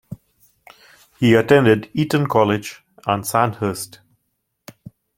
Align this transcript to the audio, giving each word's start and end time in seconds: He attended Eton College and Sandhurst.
He 1.19 1.35
attended 1.35 1.91
Eton 1.93 2.25
College 2.25 2.83
and 3.05 3.23
Sandhurst. 3.23 3.99